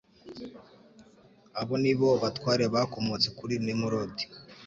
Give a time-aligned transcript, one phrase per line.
[1.61, 4.23] abo ni bo batware bakomotse kuri nemulodi